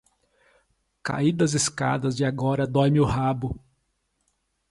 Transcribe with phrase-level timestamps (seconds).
[1.03, 3.59] Caí das escadas e agora dói-me o rabo.